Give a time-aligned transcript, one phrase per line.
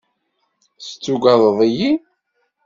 [1.03, 1.91] Tugadeḍ-iyi?